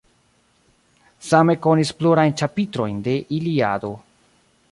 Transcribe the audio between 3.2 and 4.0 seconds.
Iliado.